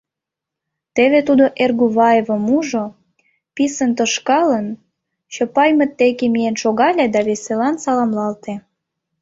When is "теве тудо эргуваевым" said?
0.95-2.43